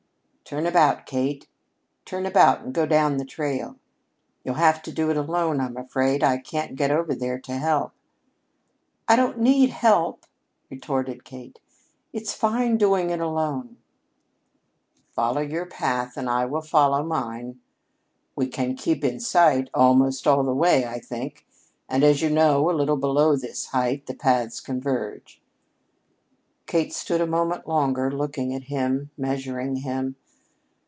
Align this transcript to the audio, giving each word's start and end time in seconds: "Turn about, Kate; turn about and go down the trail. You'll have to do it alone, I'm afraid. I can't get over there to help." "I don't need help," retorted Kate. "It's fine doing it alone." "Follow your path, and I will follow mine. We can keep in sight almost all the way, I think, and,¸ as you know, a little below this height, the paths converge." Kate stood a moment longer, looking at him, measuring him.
"Turn 0.43 0.65
about, 0.65 1.05
Kate; 1.05 1.47
turn 2.03 2.25
about 2.25 2.61
and 2.61 2.73
go 2.73 2.85
down 2.85 3.15
the 3.15 3.23
trail. 3.23 3.77
You'll 4.43 4.55
have 4.55 4.81
to 4.83 4.91
do 4.91 5.09
it 5.09 5.15
alone, 5.15 5.61
I'm 5.61 5.77
afraid. 5.77 6.25
I 6.25 6.39
can't 6.39 6.75
get 6.75 6.91
over 6.91 7.15
there 7.15 7.39
to 7.39 7.53
help." 7.53 7.93
"I 9.07 9.15
don't 9.15 9.39
need 9.39 9.69
help," 9.69 10.25
retorted 10.69 11.23
Kate. 11.23 11.59
"It's 12.11 12.33
fine 12.33 12.75
doing 12.75 13.11
it 13.11 13.21
alone." 13.21 13.77
"Follow 15.13 15.39
your 15.39 15.65
path, 15.65 16.17
and 16.17 16.29
I 16.29 16.43
will 16.43 16.59
follow 16.61 17.01
mine. 17.01 17.61
We 18.35 18.47
can 18.47 18.75
keep 18.75 19.05
in 19.05 19.21
sight 19.21 19.69
almost 19.73 20.27
all 20.27 20.43
the 20.43 20.53
way, 20.53 20.85
I 20.85 20.99
think, 20.99 21.47
and,¸ 21.87 22.03
as 22.03 22.21
you 22.21 22.29
know, 22.29 22.69
a 22.69 22.73
little 22.77 22.97
below 22.97 23.37
this 23.37 23.67
height, 23.67 24.05
the 24.05 24.15
paths 24.15 24.59
converge." 24.59 25.41
Kate 26.65 26.93
stood 26.93 27.21
a 27.21 27.25
moment 27.27 27.69
longer, 27.69 28.11
looking 28.11 28.53
at 28.53 28.63
him, 28.63 29.11
measuring 29.17 29.77
him. 29.77 30.17